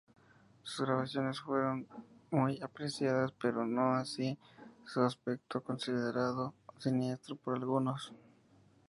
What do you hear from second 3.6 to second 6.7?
no así su aspecto, considerado